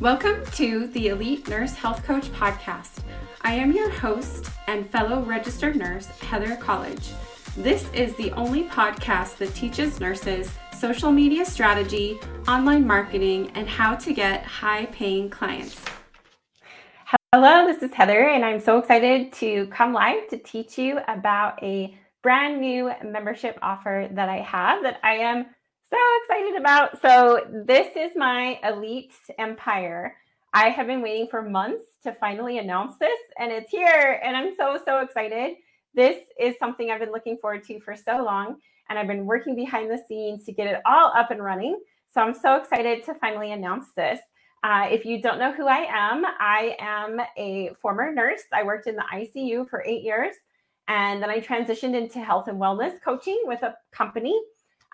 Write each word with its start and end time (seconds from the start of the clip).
Welcome 0.00 0.46
to 0.52 0.86
the 0.86 1.08
Elite 1.08 1.48
Nurse 1.48 1.74
Health 1.74 2.04
Coach 2.04 2.28
Podcast. 2.30 3.02
I 3.42 3.54
am 3.54 3.72
your 3.72 3.90
host 3.90 4.48
and 4.68 4.88
fellow 4.88 5.22
registered 5.22 5.74
nurse, 5.74 6.06
Heather 6.06 6.54
College. 6.54 7.10
This 7.56 7.92
is 7.92 8.14
the 8.14 8.30
only 8.34 8.62
podcast 8.62 9.38
that 9.38 9.52
teaches 9.56 9.98
nurses 9.98 10.52
social 10.78 11.10
media 11.10 11.44
strategy, 11.44 12.16
online 12.46 12.86
marketing, 12.86 13.50
and 13.56 13.68
how 13.68 13.96
to 13.96 14.12
get 14.12 14.44
high 14.44 14.86
paying 14.86 15.28
clients. 15.30 15.84
Hello, 17.32 17.66
this 17.66 17.82
is 17.82 17.92
Heather, 17.92 18.28
and 18.28 18.44
I'm 18.44 18.60
so 18.60 18.78
excited 18.78 19.32
to 19.32 19.66
come 19.66 19.92
live 19.92 20.28
to 20.28 20.38
teach 20.38 20.78
you 20.78 21.00
about 21.08 21.60
a 21.60 21.98
brand 22.22 22.60
new 22.60 22.92
membership 23.04 23.58
offer 23.62 24.08
that 24.12 24.28
I 24.28 24.42
have 24.42 24.84
that 24.84 25.00
I 25.02 25.14
am 25.14 25.46
so 25.90 25.96
excited 26.22 26.60
about. 26.60 27.00
So, 27.00 27.46
this 27.66 27.96
is 27.96 28.12
my 28.14 28.58
Elite 28.62 29.12
Empire. 29.38 30.16
I 30.52 30.68
have 30.68 30.86
been 30.86 31.02
waiting 31.02 31.28
for 31.30 31.42
months 31.42 31.84
to 32.02 32.14
finally 32.20 32.58
announce 32.58 32.98
this, 32.98 33.18
and 33.38 33.50
it's 33.50 33.70
here. 33.70 34.20
And 34.22 34.36
I'm 34.36 34.54
so, 34.54 34.78
so 34.84 35.00
excited. 35.00 35.56
This 35.94 36.16
is 36.38 36.56
something 36.58 36.90
I've 36.90 37.00
been 37.00 37.12
looking 37.12 37.38
forward 37.38 37.64
to 37.64 37.80
for 37.80 37.96
so 37.96 38.22
long, 38.22 38.56
and 38.88 38.98
I've 38.98 39.06
been 39.06 39.24
working 39.24 39.56
behind 39.56 39.90
the 39.90 40.02
scenes 40.08 40.44
to 40.44 40.52
get 40.52 40.66
it 40.66 40.80
all 40.84 41.12
up 41.16 41.30
and 41.30 41.42
running. 41.42 41.80
So, 42.12 42.20
I'm 42.20 42.34
so 42.34 42.56
excited 42.56 43.04
to 43.04 43.14
finally 43.14 43.52
announce 43.52 43.86
this. 43.96 44.20
Uh, 44.62 44.88
if 44.90 45.06
you 45.06 45.22
don't 45.22 45.38
know 45.38 45.52
who 45.52 45.68
I 45.68 45.86
am, 45.88 46.24
I 46.38 46.76
am 46.80 47.18
a 47.38 47.70
former 47.80 48.12
nurse. 48.12 48.42
I 48.52 48.62
worked 48.62 48.88
in 48.88 48.96
the 48.96 49.04
ICU 49.14 49.70
for 49.70 49.82
eight 49.86 50.02
years, 50.02 50.34
and 50.86 51.22
then 51.22 51.30
I 51.30 51.40
transitioned 51.40 51.94
into 51.94 52.18
health 52.18 52.48
and 52.48 52.60
wellness 52.60 53.00
coaching 53.02 53.40
with 53.46 53.62
a 53.62 53.74
company 53.92 54.38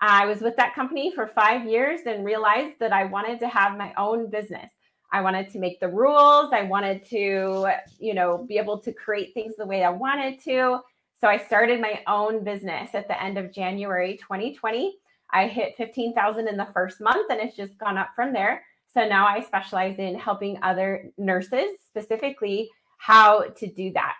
I 0.01 0.25
was 0.25 0.41
with 0.41 0.55
that 0.57 0.75
company 0.75 1.11
for 1.13 1.27
five 1.27 1.65
years 1.65 2.01
and 2.05 2.25
realized 2.25 2.79
that 2.79 2.91
I 2.91 3.05
wanted 3.05 3.39
to 3.39 3.47
have 3.47 3.77
my 3.77 3.93
own 3.97 4.29
business. 4.29 4.71
I 5.11 5.21
wanted 5.21 5.49
to 5.51 5.59
make 5.59 5.79
the 5.79 5.87
rules. 5.87 6.51
I 6.51 6.63
wanted 6.63 7.05
to, 7.09 7.67
you 7.99 8.13
know, 8.13 8.45
be 8.47 8.57
able 8.57 8.79
to 8.81 8.91
create 8.91 9.33
things 9.33 9.55
the 9.57 9.65
way 9.65 9.83
I 9.83 9.89
wanted 9.89 10.41
to. 10.43 10.79
So 11.19 11.27
I 11.27 11.37
started 11.37 11.79
my 11.79 12.01
own 12.07 12.43
business 12.43 12.89
at 12.93 13.07
the 13.07 13.21
end 13.21 13.37
of 13.37 13.53
January 13.53 14.17
2020. 14.17 14.97
I 15.31 15.47
hit 15.47 15.75
15,000 15.77 16.47
in 16.47 16.57
the 16.57 16.67
first 16.73 16.99
month 16.99 17.31
and 17.31 17.39
it's 17.39 17.55
just 17.55 17.77
gone 17.77 17.97
up 17.97 18.09
from 18.15 18.33
there. 18.33 18.63
So 18.93 19.07
now 19.07 19.27
I 19.27 19.41
specialize 19.41 19.97
in 19.97 20.19
helping 20.19 20.59
other 20.61 21.11
nurses 21.17 21.69
specifically 21.87 22.69
how 22.97 23.43
to 23.57 23.67
do 23.67 23.91
that. 23.93 24.15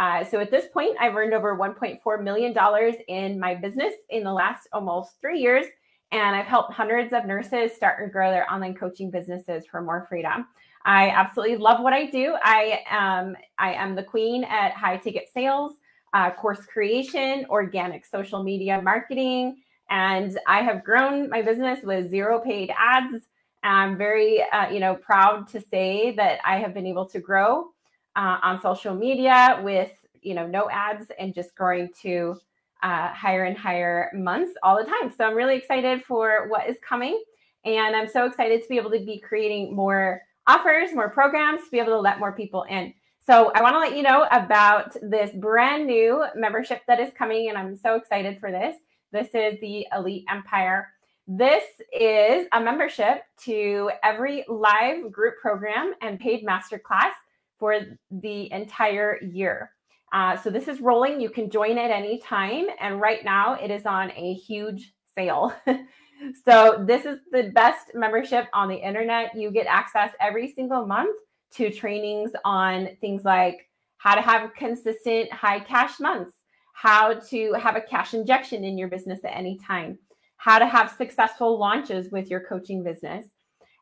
Uh, 0.00 0.24
so 0.24 0.40
at 0.40 0.50
this 0.50 0.64
point, 0.72 0.96
I've 0.98 1.14
earned 1.14 1.34
over 1.34 1.54
$1.4 1.54 2.22
million 2.22 2.56
in 3.08 3.38
my 3.38 3.54
business 3.54 3.92
in 4.08 4.24
the 4.24 4.32
last 4.32 4.66
almost 4.72 5.20
three 5.20 5.38
years. 5.38 5.66
And 6.10 6.34
I've 6.34 6.46
helped 6.46 6.72
hundreds 6.72 7.12
of 7.12 7.26
nurses 7.26 7.72
start 7.76 8.02
and 8.02 8.10
grow 8.10 8.30
their 8.30 8.50
online 8.50 8.74
coaching 8.74 9.10
businesses 9.10 9.66
for 9.66 9.82
more 9.82 10.06
freedom. 10.08 10.46
I 10.86 11.10
absolutely 11.10 11.58
love 11.58 11.82
what 11.82 11.92
I 11.92 12.06
do. 12.06 12.34
I 12.42 12.80
am 12.88 13.36
I 13.58 13.74
am 13.74 13.94
the 13.94 14.02
queen 14.02 14.42
at 14.44 14.72
high 14.72 14.96
ticket 14.96 15.28
sales, 15.32 15.74
uh, 16.14 16.30
course 16.30 16.64
creation, 16.64 17.44
organic 17.50 18.06
social 18.06 18.42
media 18.42 18.80
marketing, 18.80 19.58
and 19.90 20.36
I 20.46 20.62
have 20.62 20.82
grown 20.82 21.28
my 21.28 21.42
business 21.42 21.80
with 21.84 22.08
zero 22.08 22.40
paid 22.40 22.72
ads. 22.76 23.26
I'm 23.62 23.98
very 23.98 24.42
uh, 24.42 24.70
you 24.70 24.80
know 24.80 24.94
proud 24.94 25.46
to 25.48 25.60
say 25.60 26.12
that 26.12 26.40
I 26.46 26.56
have 26.56 26.72
been 26.72 26.86
able 26.86 27.06
to 27.10 27.20
grow 27.20 27.66
uh, 28.16 28.38
on 28.42 28.60
social 28.60 28.94
media 28.94 29.60
with 29.62 29.92
you 30.22 30.34
know 30.34 30.46
no 30.46 30.68
ads 30.70 31.06
and 31.18 31.34
just 31.34 31.54
growing 31.54 31.88
to 32.02 32.36
uh, 32.82 33.08
higher 33.08 33.44
and 33.44 33.56
higher 33.56 34.10
months 34.14 34.52
all 34.62 34.76
the 34.76 34.84
time. 34.84 35.12
So 35.16 35.24
I'm 35.24 35.34
really 35.34 35.56
excited 35.56 36.02
for 36.04 36.48
what 36.48 36.68
is 36.68 36.76
coming, 36.86 37.22
and 37.64 37.94
I'm 37.94 38.08
so 38.08 38.26
excited 38.26 38.62
to 38.62 38.68
be 38.68 38.76
able 38.76 38.90
to 38.90 39.00
be 39.00 39.20
creating 39.20 39.74
more 39.74 40.22
offers, 40.46 40.92
more 40.92 41.10
programs, 41.10 41.64
to 41.64 41.70
be 41.70 41.78
able 41.78 41.92
to 41.92 42.00
let 42.00 42.18
more 42.18 42.32
people 42.32 42.64
in. 42.64 42.92
So 43.26 43.52
I 43.54 43.62
want 43.62 43.74
to 43.74 43.78
let 43.78 43.96
you 43.96 44.02
know 44.02 44.26
about 44.30 44.96
this 45.02 45.30
brand 45.32 45.86
new 45.86 46.24
membership 46.34 46.82
that 46.86 46.98
is 46.98 47.12
coming, 47.16 47.48
and 47.48 47.58
I'm 47.58 47.76
so 47.76 47.94
excited 47.94 48.40
for 48.40 48.50
this. 48.50 48.76
This 49.12 49.28
is 49.34 49.60
the 49.60 49.86
Elite 49.94 50.24
Empire. 50.30 50.88
This 51.26 51.64
is 51.92 52.46
a 52.52 52.60
membership 52.60 53.22
to 53.44 53.90
every 54.02 54.44
live 54.48 55.12
group 55.12 55.34
program 55.40 55.94
and 56.00 56.18
paid 56.18 56.44
masterclass 56.44 57.12
for 57.60 57.76
the 58.10 58.50
entire 58.52 59.20
year. 59.22 59.70
Uh, 60.12 60.36
so 60.36 60.50
this 60.50 60.66
is 60.66 60.80
rolling. 60.80 61.20
You 61.20 61.30
can 61.30 61.50
join 61.50 61.78
at 61.78 61.90
any 61.90 62.18
time. 62.18 62.66
And 62.80 63.00
right 63.00 63.24
now 63.24 63.54
it 63.54 63.70
is 63.70 63.86
on 63.86 64.10
a 64.12 64.34
huge 64.34 64.92
sale. 65.14 65.54
so 66.44 66.84
this 66.86 67.04
is 67.04 67.20
the 67.30 67.52
best 67.54 67.92
membership 67.94 68.46
on 68.52 68.68
the 68.68 68.76
internet. 68.76 69.36
You 69.36 69.52
get 69.52 69.66
access 69.66 70.10
every 70.20 70.52
single 70.52 70.84
month 70.84 71.16
to 71.52 71.70
trainings 71.70 72.32
on 72.44 72.88
things 73.00 73.24
like 73.24 73.68
how 73.98 74.14
to 74.14 74.22
have 74.22 74.54
consistent 74.54 75.32
high 75.32 75.60
cash 75.60 76.00
months, 76.00 76.32
how 76.72 77.14
to 77.14 77.52
have 77.52 77.76
a 77.76 77.80
cash 77.80 78.14
injection 78.14 78.64
in 78.64 78.78
your 78.78 78.88
business 78.88 79.20
at 79.24 79.36
any 79.36 79.58
time, 79.58 79.98
how 80.38 80.58
to 80.58 80.66
have 80.66 80.90
successful 80.90 81.58
launches 81.58 82.10
with 82.10 82.30
your 82.30 82.40
coaching 82.40 82.82
business, 82.82 83.26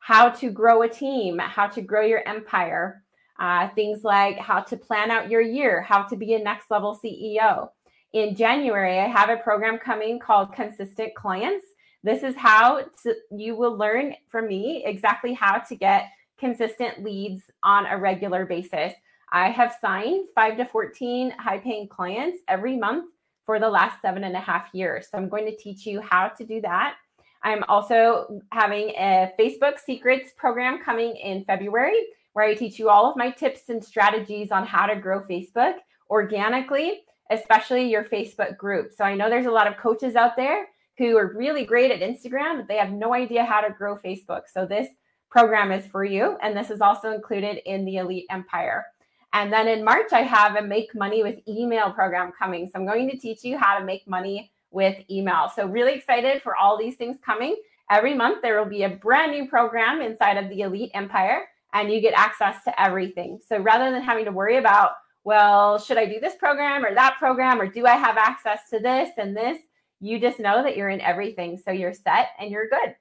how 0.01 0.29
to 0.29 0.51
grow 0.51 0.83
a 0.83 0.89
team, 0.89 1.39
how 1.39 1.69
to 1.69 1.81
grow 1.81 2.03
your 2.03 2.27
empire, 2.27 3.05
uh, 3.39 3.69
things 3.71 4.05
like 4.05 4.39
how 4.39 4.61
to 4.61 4.77
plan 4.77 5.11
out 5.11 5.31
your 5.31 5.41
year, 5.41 5.83
how 5.83 6.03
to 6.03 6.17
be 6.17 6.35
a 6.35 6.39
next 6.39 6.71
level 6.71 6.99
CEO. 7.03 7.71
In 8.13 8.35
January, 8.35 8.99
I 8.99 9.07
have 9.07 9.29
a 9.29 9.37
program 9.37 9.79
coming 9.79 10.19
called 10.19 10.55
Consistent 10.55 11.15
Clients. 11.15 11.67
This 12.03 12.23
is 12.23 12.35
how 12.37 12.85
to, 13.03 13.15
you 13.31 13.55
will 13.55 13.77
learn 13.77 14.15
from 14.29 14.49
me 14.49 14.83
exactly 14.87 15.35
how 15.35 15.59
to 15.59 15.77
get 15.77 16.09
consistent 16.39 17.05
leads 17.05 17.43
on 17.63 17.87
a 17.87 17.99
regular 17.99 18.47
basis. 18.47 18.95
I 19.31 19.51
have 19.51 19.77
signed 19.81 20.29
five 20.35 20.57
to 20.57 20.65
14 20.65 21.33
high 21.33 21.59
paying 21.59 21.89
clients 21.89 22.39
every 22.49 22.77
month 22.77 23.11
for 23.45 23.59
the 23.59 23.69
last 23.69 24.01
seven 24.01 24.25
and 24.25 24.37
a 24.37 24.41
half 24.41 24.69
years. 24.73 25.09
So 25.11 25.19
I'm 25.19 25.29
going 25.29 25.47
to 25.47 25.57
teach 25.57 25.87
you 25.87 26.01
how 26.01 26.29
to 26.29 26.45
do 26.45 26.61
that. 26.63 26.97
I'm 27.43 27.63
also 27.69 28.41
having 28.53 28.91
a 28.91 29.33
Facebook 29.39 29.79
Secrets 29.79 30.33
program 30.37 30.83
coming 30.83 31.17
in 31.17 31.45
February 31.45 31.99
where 32.39 32.47
I 32.47 32.55
teach 32.55 32.79
you 32.79 32.89
all 32.89 33.11
of 33.11 33.17
my 33.17 33.33
tips 33.33 33.69
and 33.69 33.85
strategies 33.85 34.53
on 34.53 34.65
how 34.65 34.87
to 34.87 34.95
grow 34.95 35.21
Facebook 35.21 35.75
organically, 36.09 37.01
especially 37.33 37.91
your 37.91 38.05
Facebook 38.05 38.57
group. 38.57 38.93
So 38.97 39.03
I 39.03 39.17
know 39.17 39.29
there's 39.29 39.47
a 39.47 39.51
lot 39.51 39.67
of 39.67 39.77
coaches 39.77 40.15
out 40.15 40.37
there 40.37 40.69
who 40.99 41.17
are 41.17 41.37
really 41.37 41.65
great 41.65 41.91
at 41.91 41.99
Instagram, 41.99 42.59
but 42.59 42.69
they 42.69 42.77
have 42.77 42.93
no 42.93 43.13
idea 43.13 43.45
how 43.45 43.61
to 43.61 43.75
grow 43.75 43.97
Facebook. 43.97 44.43
So 44.55 44.67
this 44.67 44.87
program 45.33 45.73
is 45.73 45.85
for 45.87 46.05
you. 46.05 46.39
And 46.41 46.57
this 46.57 46.71
is 46.71 46.81
also 46.81 47.11
included 47.11 47.61
in 47.69 47.85
the 47.85 47.97
Elite 47.97 48.27
Empire. 48.31 48.87
And 49.33 49.53
then 49.53 49.67
in 49.67 49.85
March, 49.85 50.13
I 50.13 50.23
have 50.23 50.55
a 50.55 50.63
Make 50.63 50.95
Money 50.95 51.25
with 51.25 51.41
Email 51.49 51.91
program 51.91 52.31
coming. 52.39 52.69
So 52.69 52.79
I'm 52.79 52.87
going 52.87 53.11
to 53.11 53.19
teach 53.19 53.43
you 53.43 53.59
how 53.59 53.77
to 53.77 53.85
make 53.85 54.07
money 54.07 54.53
with 54.71 54.97
email. 55.11 55.51
So 55.57 55.67
really 55.67 55.95
excited 55.95 56.41
for 56.43 56.55
all 56.55 56.79
these 56.79 56.95
things 56.95 57.17
coming. 57.21 57.57
Every 57.91 58.15
month, 58.15 58.43
there 58.43 58.61
will 58.61 58.71
be 58.71 58.85
a 58.85 58.91
brand 58.91 59.33
new 59.33 59.49
program 59.49 60.01
inside 60.03 60.37
of 60.37 60.49
the 60.51 60.61
Elite 60.61 60.93
Empire 60.95 61.49
and 61.73 61.93
you 61.93 62.01
get 62.01 62.15
access 62.15 62.63
to 62.65 62.81
everything. 62.81 63.39
So 63.47 63.59
rather 63.59 63.91
than 63.91 64.03
having 64.03 64.25
to 64.25 64.33
worry 64.33 64.57
about, 64.57 64.93
well, 65.25 65.79
should 65.79 65.99
I 65.99 66.07
do 66.07 66.21
this 66.21 66.37
program 66.37 66.85
or 66.85 66.95
that 66.95 67.17
program, 67.19 67.61
or 67.61 67.67
do 67.67 67.87
I 67.87 67.97
have 67.97 68.17
access 68.17 68.61
to 68.71 68.79
this 68.79 69.11
and 69.19 69.37
this? 69.37 69.59
You 70.01 70.19
just 70.19 70.39
know 70.39 70.63
that 70.63 70.77
you're 70.77 70.89
in 70.89 71.01
everything. 71.01 71.59
So 71.59 71.71
you're 71.71 71.93
set 71.93 72.29
and 72.39 72.51
you're 72.51 72.69
good. 72.69 72.95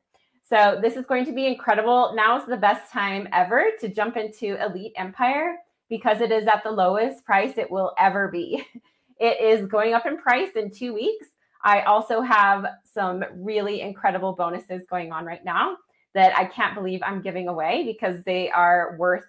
So 0.43 0.79
this 0.81 0.95
is 0.95 1.05
going 1.05 1.25
to 1.25 1.33
be 1.33 1.45
incredible. 1.45 2.13
Now 2.15 2.39
is 2.39 2.47
the 2.47 2.57
best 2.57 2.91
time 2.91 3.27
ever 3.33 3.65
to 3.81 3.89
jump 3.89 4.17
into 4.17 4.61
Elite 4.63 4.93
Empire 4.95 5.57
because 5.89 6.21
it 6.21 6.31
is 6.31 6.47
at 6.47 6.63
the 6.63 6.71
lowest 6.71 7.25
price 7.25 7.57
it 7.57 7.69
will 7.71 7.93
ever 7.97 8.27
be. 8.27 8.65
It 9.19 9.41
is 9.41 9.67
going 9.67 9.95
up 9.95 10.05
in 10.05 10.19
price 10.19 10.51
in 10.55 10.69
two 10.69 10.93
weeks. 10.93 11.25
I 11.63 11.81
also 11.81 12.21
have 12.21 12.67
some 12.83 13.23
really 13.33 13.81
incredible 13.81 14.33
bonuses 14.33 14.83
going 14.87 15.11
on 15.11 15.25
right 15.25 15.43
now 15.43 15.77
that 16.17 16.35
I 16.35 16.45
can't 16.45 16.73
believe 16.73 16.99
I'm 17.03 17.21
giving 17.21 17.47
away 17.47 17.83
because 17.85 18.23
they 18.23 18.49
are 18.49 18.95
worth 18.97 19.23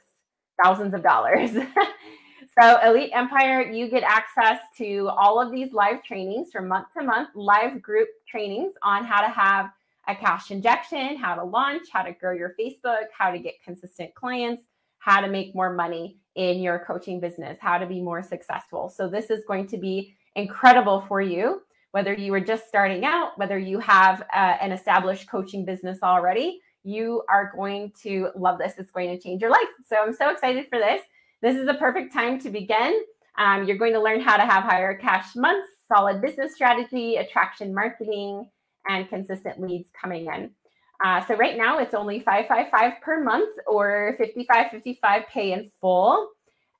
thousands 0.63 0.95
of 0.95 1.03
dollars. 1.03 1.51
so, 2.59 2.79
Elite 2.83 3.11
Empire, 3.13 3.61
you 3.61 3.91
get 3.91 4.03
access 4.05 4.59
to 4.79 5.11
all 5.11 5.39
of 5.39 5.53
these 5.53 5.75
live 5.75 6.03
trainings 6.03 6.51
from 6.51 6.67
month 6.67 6.87
to 6.97 7.05
month, 7.05 7.29
live 7.35 7.83
group 7.83 8.09
trainings 8.27 8.73
on 8.83 9.05
how 9.05 9.21
to 9.21 9.29
have 9.29 9.67
a 10.09 10.17
cash 10.17 10.51
injection, 10.51 11.19
how 11.19 11.35
to 11.35 11.45
launch, 11.45 11.89
how 11.93 12.01
to 12.01 12.13
grow 12.13 12.33
your 12.33 12.55
Facebook, 12.59 13.05
how 13.17 13.31
to 13.31 13.39
get 13.39 13.63
consistent 13.63 14.15
clients, 14.15 14.63
how 14.99 15.21
to 15.21 15.29
make 15.29 15.55
more 15.55 15.75
money 15.75 16.17
in 16.37 16.61
your 16.61 16.79
coaching 16.87 17.21
business, 17.21 17.59
how 17.61 17.77
to 17.77 17.85
be 17.85 18.01
more 18.01 18.23
successful. 18.23 18.89
So, 18.89 19.11
this 19.11 19.29
is 19.29 19.45
going 19.47 19.67
to 19.67 19.77
be 19.77 20.15
incredible 20.37 21.05
for 21.07 21.21
you, 21.21 21.61
whether 21.91 22.15
you 22.15 22.33
are 22.33 22.41
just 22.41 22.67
starting 22.67 23.05
out, 23.05 23.37
whether 23.37 23.59
you 23.59 23.79
have 23.79 24.23
uh, 24.35 24.57
an 24.63 24.73
established 24.73 25.29
coaching 25.31 25.67
business 25.67 25.99
already 26.03 26.63
you 26.85 27.23
are 27.29 27.53
going 27.55 27.93
to 28.03 28.31
love 28.37 28.59
this. 28.59 28.75
It's 28.79 28.91
going 28.91 29.09
to 29.09 29.23
change 29.23 29.43
your 29.43 29.51
life. 29.51 29.69
So 29.87 29.97
I'm 29.97 30.15
so 30.15 30.31
excited 30.31 30.67
for 30.69 30.79
this. 30.79 31.03
This 31.43 31.57
is 31.57 31.67
the 31.67 31.75
perfect 31.75 32.13
time 32.13 32.39
to 32.41 32.51
begin. 32.51 33.01
Um, 33.39 33.65
you're 33.65 33.79
going 33.79 33.93
to 33.93 34.03
learn 34.03 34.21
how 34.21 34.37
to 34.37 34.45
have 34.45 34.65
higher 34.65 34.97
cash 34.97 35.37
months, 35.37 35.69
solid 35.87 36.21
business 36.21 36.55
strategy, 36.55 37.17
attraction 37.17 37.73
marketing, 37.73 38.49
and 38.89 39.09
consistent 39.09 39.61
leads 39.61 39.91
coming 40.01 40.27
in. 40.27 40.51
Uh, 41.05 41.25
so 41.27 41.37
right 41.37 41.57
now 41.57 41.79
it's 41.79 41.95
only 41.95 42.19
555 42.21 43.01
per 43.01 43.23
month 43.23 43.57
or 43.67 44.17
5555 44.19 45.23
pay 45.33 45.53
in 45.53 45.71
full. 45.81 46.31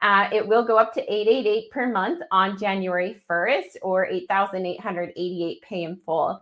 Uh, 0.03 0.29
it 0.33 0.47
will 0.47 0.65
go 0.65 0.77
up 0.77 0.93
to 0.95 1.01
888 1.01 1.71
per 1.71 1.93
month 1.93 2.23
on 2.31 2.59
January 2.59 3.21
1st 3.31 3.77
or 3.83 4.07
8,888 4.07 5.63
pay 5.63 5.83
in 5.83 6.01
full. 6.05 6.41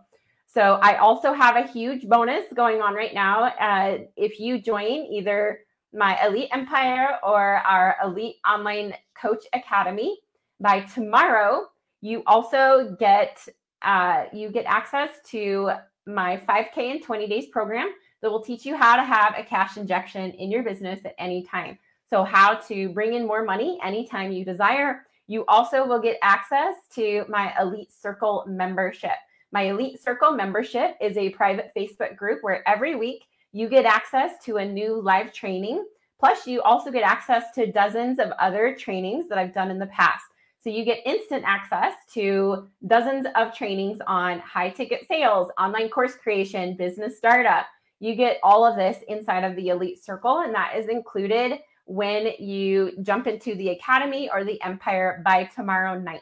So 0.57 0.79
I 0.81 0.95
also 0.95 1.33
have 1.33 1.55
a 1.55 1.67
huge 1.67 2.09
bonus 2.09 2.45
going 2.55 2.81
on 2.81 2.95
right 2.95 3.13
now. 3.13 3.43
Uh, 3.43 3.99
if 4.15 4.39
you 4.39 4.59
join 4.59 5.05
either 5.05 5.59
my 5.93 6.17
Elite 6.25 6.49
Empire 6.51 7.19
or 7.21 7.57
our 7.57 7.95
Elite 8.03 8.37
Online 8.43 8.95
Coach 9.13 9.43
Academy 9.53 10.17
by 10.59 10.79
tomorrow, 10.79 11.67
you 12.01 12.23
also 12.25 12.95
get 12.99 13.47
uh, 13.83 14.23
you 14.33 14.49
get 14.49 14.65
access 14.65 15.09
to 15.27 15.73
my 16.07 16.41
5K 16.49 16.77
in 16.77 17.03
20 17.03 17.27
days 17.27 17.45
program 17.51 17.93
that 18.23 18.31
will 18.31 18.41
teach 18.41 18.65
you 18.65 18.75
how 18.75 18.95
to 18.95 19.03
have 19.03 19.35
a 19.37 19.43
cash 19.43 19.77
injection 19.77 20.31
in 20.31 20.49
your 20.49 20.63
business 20.63 20.99
at 21.05 21.13
any 21.19 21.43
time. 21.43 21.77
So, 22.09 22.23
how 22.23 22.55
to 22.67 22.89
bring 22.89 23.13
in 23.13 23.27
more 23.27 23.43
money 23.43 23.77
anytime 23.83 24.31
you 24.31 24.43
desire. 24.43 25.05
You 25.27 25.45
also 25.47 25.85
will 25.85 26.01
get 26.01 26.17
access 26.23 26.73
to 26.95 27.25
my 27.29 27.53
Elite 27.61 27.91
Circle 27.91 28.45
membership. 28.47 29.11
My 29.51 29.63
Elite 29.63 30.01
Circle 30.01 30.31
membership 30.31 30.97
is 30.99 31.15
a 31.15 31.29
private 31.29 31.71
Facebook 31.75 32.17
group 32.17 32.39
where 32.41 32.67
every 32.67 32.95
week 32.95 33.23
you 33.53 33.69
get 33.69 33.85
access 33.85 34.33
to 34.43 34.57
a 34.57 34.65
new 34.65 35.01
live 35.01 35.31
training. 35.31 35.85
Plus, 36.19 36.45
you 36.45 36.61
also 36.61 36.91
get 36.91 37.03
access 37.03 37.45
to 37.55 37.71
dozens 37.71 38.19
of 38.19 38.31
other 38.39 38.75
trainings 38.77 39.29
that 39.29 39.37
I've 39.37 39.53
done 39.53 39.71
in 39.71 39.79
the 39.79 39.85
past. 39.87 40.25
So 40.59 40.69
you 40.69 40.83
get 40.83 41.05
instant 41.05 41.43
access 41.45 41.93
to 42.13 42.67
dozens 42.87 43.25
of 43.35 43.55
trainings 43.55 43.99
on 44.05 44.39
high 44.39 44.69
ticket 44.69 45.07
sales, 45.07 45.49
online 45.57 45.89
course 45.89 46.15
creation, 46.15 46.75
business 46.75 47.17
startup. 47.17 47.67
You 47.99 48.15
get 48.15 48.39
all 48.43 48.65
of 48.65 48.75
this 48.75 48.97
inside 49.07 49.45
of 49.45 49.55
the 49.55 49.69
Elite 49.69 50.03
Circle, 50.03 50.39
and 50.39 50.53
that 50.53 50.75
is 50.75 50.89
included 50.89 51.59
when 51.85 52.33
you 52.37 52.91
jump 53.01 53.27
into 53.27 53.55
the 53.55 53.69
Academy 53.69 54.29
or 54.29 54.43
the 54.43 54.61
Empire 54.61 55.21
by 55.23 55.45
tomorrow 55.45 55.97
night. 55.97 56.21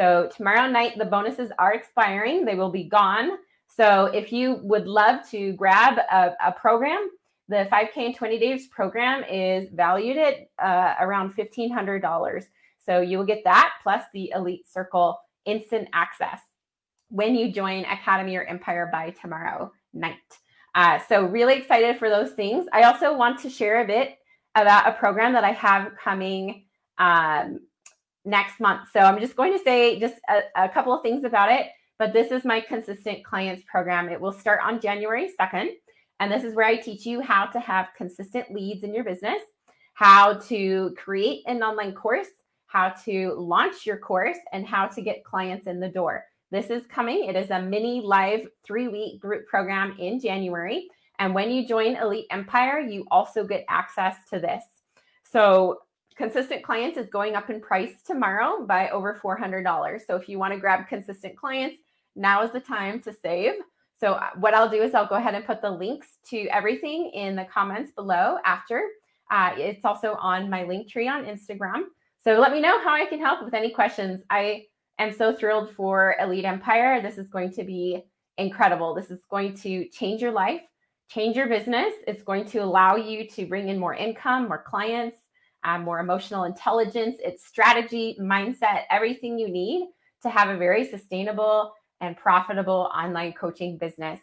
So, 0.00 0.30
tomorrow 0.34 0.66
night, 0.66 0.96
the 0.96 1.04
bonuses 1.04 1.52
are 1.58 1.74
expiring, 1.74 2.46
they 2.46 2.54
will 2.54 2.70
be 2.70 2.84
gone. 2.84 3.32
So, 3.66 4.06
if 4.06 4.32
you 4.32 4.60
would 4.62 4.86
love 4.86 5.28
to 5.30 5.52
grab 5.52 5.98
a, 5.98 6.30
a 6.42 6.52
program, 6.52 7.10
the 7.50 7.68
5K 7.70 7.96
in 7.96 8.14
20 8.14 8.38
days 8.38 8.68
program 8.68 9.24
is 9.24 9.68
valued 9.74 10.16
at 10.16 10.48
uh, 10.58 10.94
around 11.00 11.36
$1,500. 11.36 12.44
So 12.78 13.00
you 13.00 13.18
will 13.18 13.26
get 13.26 13.42
that 13.44 13.74
plus 13.82 14.02
the 14.14 14.32
Elite 14.34 14.66
Circle 14.66 15.18
instant 15.44 15.88
access 15.92 16.40
when 17.10 17.34
you 17.34 17.52
join 17.52 17.84
Academy 17.84 18.36
or 18.36 18.44
Empire 18.44 18.88
by 18.90 19.10
tomorrow 19.10 19.70
night. 19.92 20.14
Uh, 20.74 20.98
so, 21.08 21.26
really 21.26 21.56
excited 21.56 21.98
for 21.98 22.08
those 22.08 22.30
things. 22.30 22.66
I 22.72 22.84
also 22.84 23.14
want 23.14 23.40
to 23.40 23.50
share 23.50 23.82
a 23.82 23.86
bit 23.86 24.16
about 24.54 24.88
a 24.88 24.92
program 24.92 25.34
that 25.34 25.44
I 25.44 25.52
have 25.52 25.92
coming 26.02 26.64
um, 26.96 27.60
next 28.24 28.60
month. 28.60 28.88
So, 28.92 29.00
I'm 29.00 29.20
just 29.20 29.36
going 29.36 29.56
to 29.56 29.62
say 29.62 29.98
just 29.98 30.16
a, 30.28 30.64
a 30.64 30.68
couple 30.68 30.92
of 30.92 31.02
things 31.02 31.24
about 31.24 31.50
it. 31.50 31.66
But 31.98 32.12
this 32.12 32.32
is 32.32 32.44
my 32.44 32.60
consistent 32.60 33.24
clients 33.24 33.62
program. 33.70 34.08
It 34.08 34.20
will 34.20 34.32
start 34.32 34.60
on 34.64 34.80
January 34.80 35.30
2nd. 35.38 35.68
And 36.18 36.32
this 36.32 36.44
is 36.44 36.54
where 36.54 36.66
I 36.66 36.76
teach 36.76 37.04
you 37.04 37.20
how 37.20 37.46
to 37.46 37.60
have 37.60 37.88
consistent 37.96 38.50
leads 38.50 38.84
in 38.84 38.94
your 38.94 39.04
business, 39.04 39.40
how 39.94 40.34
to 40.34 40.94
create 40.98 41.42
an 41.46 41.62
online 41.62 41.94
course 41.94 42.28
how 42.70 42.90
to 43.04 43.34
launch 43.36 43.84
your 43.84 43.96
course, 43.96 44.38
and 44.52 44.64
how 44.64 44.86
to 44.86 45.02
get 45.02 45.24
clients 45.24 45.66
in 45.66 45.80
the 45.80 45.88
door. 45.88 46.24
This 46.52 46.70
is 46.70 46.86
coming. 46.86 47.24
It 47.24 47.34
is 47.34 47.50
a 47.50 47.60
mini 47.60 48.00
live 48.00 48.46
three 48.64 48.86
week 48.86 49.20
group 49.20 49.46
program 49.48 49.96
in 49.98 50.20
January. 50.20 50.86
And 51.18 51.34
when 51.34 51.50
you 51.50 51.66
join 51.66 51.96
Elite 51.96 52.26
Empire, 52.30 52.78
you 52.78 53.06
also 53.10 53.44
get 53.44 53.64
access 53.68 54.16
to 54.30 54.38
this. 54.38 54.62
So, 55.24 55.78
consistent 56.20 56.62
clients 56.62 56.98
is 56.98 57.08
going 57.08 57.34
up 57.34 57.48
in 57.48 57.62
price 57.62 58.02
tomorrow 58.04 58.66
by 58.66 58.90
over 58.90 59.18
$400. 59.24 60.00
So, 60.06 60.16
if 60.16 60.28
you 60.28 60.38
want 60.38 60.52
to 60.52 60.60
grab 60.60 60.86
consistent 60.86 61.34
clients, 61.34 61.78
now 62.14 62.42
is 62.42 62.52
the 62.52 62.60
time 62.60 63.00
to 63.00 63.12
save. 63.12 63.54
So, 63.98 64.12
uh, 64.12 64.28
what 64.36 64.52
I'll 64.52 64.68
do 64.68 64.82
is 64.82 64.94
I'll 64.94 65.08
go 65.08 65.14
ahead 65.14 65.34
and 65.34 65.46
put 65.46 65.62
the 65.62 65.70
links 65.70 66.18
to 66.28 66.46
everything 66.48 67.10
in 67.14 67.36
the 67.36 67.46
comments 67.46 67.92
below 67.92 68.36
after. 68.44 68.82
Uh, 69.30 69.52
it's 69.56 69.84
also 69.86 70.14
on 70.20 70.50
my 70.50 70.64
link 70.64 70.90
tree 70.90 71.08
on 71.08 71.24
Instagram. 71.24 71.84
So 72.18 72.38
let 72.38 72.52
me 72.52 72.60
know 72.60 72.78
how 72.82 72.92
I 72.92 73.06
can 73.06 73.18
help 73.18 73.42
with 73.42 73.54
any 73.54 73.70
questions. 73.70 74.20
I 74.28 74.66
am 74.98 75.12
so 75.12 75.32
thrilled 75.32 75.74
for 75.74 76.16
Elite 76.20 76.44
Empire. 76.44 77.00
This 77.00 77.16
is 77.16 77.30
going 77.30 77.52
to 77.52 77.64
be 77.64 78.04
incredible. 78.36 78.94
This 78.94 79.10
is 79.10 79.20
going 79.30 79.54
to 79.58 79.88
change 79.88 80.20
your 80.20 80.32
life, 80.32 80.60
change 81.08 81.36
your 81.36 81.48
business. 81.48 81.94
It's 82.06 82.22
going 82.22 82.44
to 82.46 82.58
allow 82.58 82.96
you 82.96 83.26
to 83.30 83.46
bring 83.46 83.70
in 83.70 83.78
more 83.78 83.94
income, 83.94 84.48
more 84.48 84.62
clients, 84.62 85.16
um, 85.64 85.82
more 85.82 86.00
emotional 86.00 86.44
intelligence. 86.44 87.16
It's 87.20 87.46
strategy, 87.46 88.16
mindset, 88.20 88.82
everything 88.90 89.38
you 89.38 89.48
need 89.48 89.88
to 90.22 90.30
have 90.30 90.48
a 90.48 90.56
very 90.56 90.84
sustainable 90.84 91.72
and 92.00 92.16
profitable 92.16 92.90
online 92.94 93.32
coaching 93.32 93.78
business. 93.78 94.20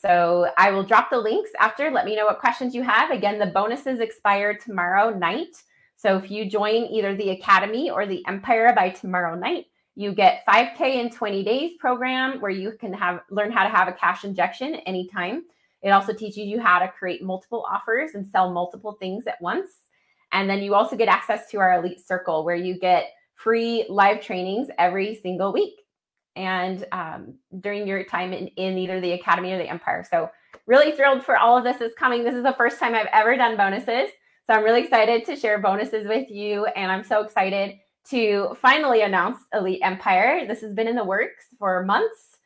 So 0.00 0.48
I 0.56 0.70
will 0.70 0.84
drop 0.84 1.10
the 1.10 1.18
links 1.18 1.50
after. 1.58 1.90
Let 1.90 2.04
me 2.04 2.14
know 2.14 2.26
what 2.26 2.38
questions 2.38 2.74
you 2.74 2.82
have. 2.82 3.10
Again, 3.10 3.38
the 3.38 3.46
bonuses 3.46 4.00
expire 4.00 4.54
tomorrow 4.54 5.10
night. 5.10 5.56
So 5.96 6.16
if 6.16 6.30
you 6.30 6.48
join 6.48 6.84
either 6.84 7.16
the 7.16 7.30
Academy 7.30 7.90
or 7.90 8.06
the 8.06 8.24
Empire 8.28 8.72
by 8.74 8.90
tomorrow 8.90 9.34
night, 9.34 9.66
you 9.96 10.12
get 10.12 10.44
5K 10.48 10.94
in 10.94 11.10
20 11.10 11.42
days 11.42 11.72
program 11.80 12.40
where 12.40 12.52
you 12.52 12.72
can 12.78 12.92
have 12.92 13.20
learn 13.30 13.50
how 13.50 13.64
to 13.64 13.68
have 13.68 13.88
a 13.88 13.92
cash 13.92 14.22
injection 14.22 14.76
anytime. 14.86 15.42
It 15.82 15.90
also 15.90 16.12
teaches 16.12 16.46
you 16.46 16.60
how 16.60 16.78
to 16.78 16.86
create 16.86 17.24
multiple 17.24 17.66
offers 17.68 18.12
and 18.14 18.24
sell 18.24 18.52
multiple 18.52 18.96
things 19.00 19.26
at 19.26 19.40
once. 19.40 19.68
And 20.32 20.48
then 20.48 20.62
you 20.62 20.74
also 20.74 20.96
get 20.96 21.08
access 21.08 21.50
to 21.50 21.58
our 21.58 21.74
elite 21.74 22.06
circle 22.06 22.44
where 22.44 22.56
you 22.56 22.78
get 22.78 23.10
free 23.34 23.86
live 23.88 24.20
trainings 24.20 24.68
every 24.78 25.14
single 25.22 25.52
week 25.52 25.74
and 26.36 26.84
um, 26.92 27.34
during 27.60 27.86
your 27.86 28.04
time 28.04 28.32
in, 28.32 28.48
in 28.48 28.78
either 28.78 29.00
the 29.00 29.12
academy 29.12 29.52
or 29.52 29.58
the 29.58 29.68
empire. 29.68 30.04
So, 30.08 30.30
really 30.66 30.92
thrilled 30.92 31.24
for 31.24 31.36
all 31.36 31.56
of 31.56 31.64
this 31.64 31.80
is 31.80 31.92
coming. 31.98 32.24
This 32.24 32.34
is 32.34 32.42
the 32.42 32.54
first 32.54 32.78
time 32.78 32.94
I've 32.94 33.08
ever 33.12 33.36
done 33.36 33.56
bonuses. 33.56 34.10
So 34.46 34.54
I'm 34.54 34.64
really 34.64 34.82
excited 34.82 35.26
to 35.26 35.36
share 35.36 35.58
bonuses 35.58 36.06
with 36.06 36.30
you. 36.30 36.64
And 36.66 36.90
I'm 36.90 37.04
so 37.04 37.22
excited 37.22 37.78
to 38.10 38.56
finally 38.60 39.02
announce 39.02 39.38
Elite 39.52 39.80
Empire. 39.82 40.46
This 40.46 40.62
has 40.62 40.72
been 40.72 40.88
in 40.88 40.96
the 40.96 41.04
works 41.04 41.44
for 41.58 41.84
months 41.84 42.38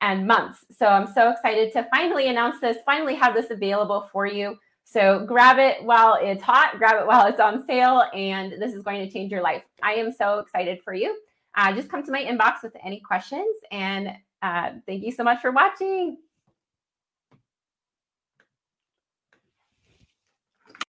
and 0.00 0.26
months. 0.26 0.64
So 0.70 0.86
I'm 0.86 1.06
so 1.06 1.28
excited 1.28 1.72
to 1.74 1.86
finally 1.94 2.28
announce 2.28 2.60
this, 2.60 2.78
finally 2.86 3.14
have 3.14 3.34
this 3.34 3.50
available 3.50 4.08
for 4.10 4.26
you. 4.26 4.56
So 4.92 5.24
grab 5.24 5.58
it 5.58 5.84
while 5.84 6.18
it's 6.20 6.42
hot, 6.42 6.78
grab 6.78 7.00
it 7.00 7.06
while 7.06 7.28
it's 7.28 7.38
on 7.38 7.64
sale, 7.64 8.02
and 8.12 8.60
this 8.60 8.74
is 8.74 8.82
going 8.82 9.06
to 9.06 9.12
change 9.12 9.30
your 9.30 9.40
life. 9.40 9.62
I 9.84 9.92
am 9.94 10.10
so 10.10 10.40
excited 10.40 10.80
for 10.82 10.92
you. 10.92 11.16
Uh, 11.56 11.72
just 11.72 11.88
come 11.88 12.02
to 12.02 12.10
my 12.10 12.24
inbox 12.24 12.64
with 12.64 12.72
any 12.84 12.98
questions, 12.98 13.54
and 13.70 14.08
uh, 14.42 14.70
thank 14.86 15.04
you 15.04 15.12
so 15.12 15.22
much 15.22 15.40
for 15.40 15.52
watching. 15.52 16.16